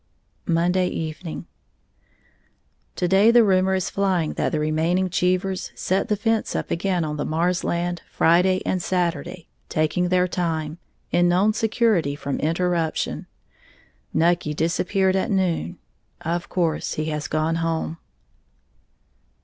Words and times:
Monday 0.47 0.87
Evening. 0.87 1.45
To 2.95 3.07
day 3.07 3.29
the 3.29 3.43
rumor 3.43 3.75
is 3.75 3.91
flying 3.91 4.33
that 4.33 4.51
the 4.51 4.59
remaining 4.59 5.11
Cheevers 5.11 5.71
set 5.75 6.07
the 6.07 6.15
fence 6.15 6.55
up 6.55 6.71
again 6.71 7.03
on 7.05 7.17
the 7.17 7.23
Marrs 7.23 7.63
land 7.63 8.01
Friday 8.09 8.63
and 8.65 8.81
Saturday, 8.81 9.47
taking 9.69 10.09
their 10.09 10.27
time, 10.27 10.79
in 11.11 11.29
known 11.29 11.53
security 11.53 12.15
from 12.15 12.39
interruption. 12.39 13.27
Nucky 14.11 14.55
disappeared 14.55 15.15
at 15.15 15.29
noon, 15.29 15.77
of 16.21 16.49
course 16.49 16.95
he 16.95 17.05
has 17.11 17.27
gone 17.27 17.57
home. 17.57 17.99